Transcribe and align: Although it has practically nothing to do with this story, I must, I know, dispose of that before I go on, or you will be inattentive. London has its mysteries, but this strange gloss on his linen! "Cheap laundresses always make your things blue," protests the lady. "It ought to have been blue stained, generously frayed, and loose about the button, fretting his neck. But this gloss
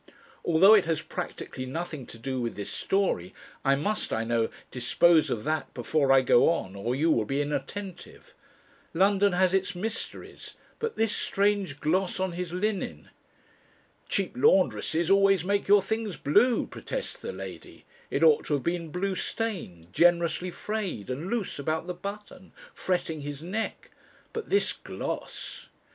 Although 0.43 0.73
it 0.73 0.85
has 0.87 1.03
practically 1.03 1.67
nothing 1.67 2.07
to 2.07 2.17
do 2.17 2.41
with 2.41 2.55
this 2.55 2.71
story, 2.71 3.35
I 3.63 3.75
must, 3.75 4.11
I 4.11 4.23
know, 4.23 4.49
dispose 4.71 5.29
of 5.29 5.43
that 5.43 5.71
before 5.75 6.11
I 6.11 6.21
go 6.21 6.49
on, 6.49 6.75
or 6.75 6.95
you 6.95 7.11
will 7.11 7.23
be 7.25 7.39
inattentive. 7.39 8.33
London 8.95 9.33
has 9.33 9.53
its 9.53 9.75
mysteries, 9.75 10.55
but 10.79 10.95
this 10.95 11.15
strange 11.15 11.79
gloss 11.79 12.19
on 12.19 12.31
his 12.31 12.51
linen! 12.51 13.09
"Cheap 14.09 14.33
laundresses 14.35 15.11
always 15.11 15.43
make 15.43 15.67
your 15.67 15.83
things 15.83 16.17
blue," 16.17 16.65
protests 16.65 17.21
the 17.21 17.31
lady. 17.31 17.85
"It 18.09 18.23
ought 18.23 18.45
to 18.45 18.55
have 18.55 18.63
been 18.63 18.89
blue 18.89 19.13
stained, 19.13 19.93
generously 19.93 20.49
frayed, 20.49 21.11
and 21.11 21.29
loose 21.29 21.59
about 21.59 21.85
the 21.85 21.93
button, 21.93 22.53
fretting 22.73 23.21
his 23.21 23.43
neck. 23.43 23.91
But 24.33 24.49
this 24.49 24.73
gloss 24.73 25.67